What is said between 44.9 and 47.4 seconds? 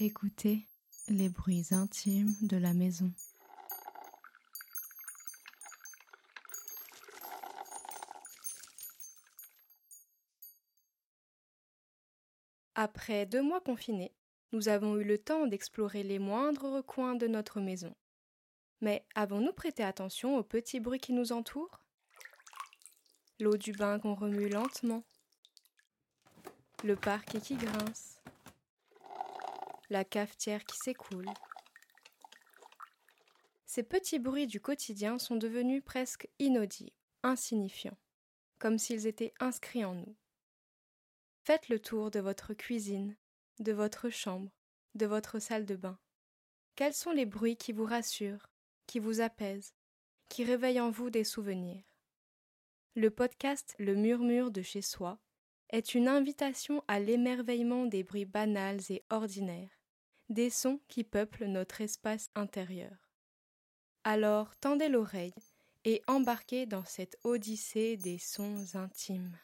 de votre salle de bain. Quels sont les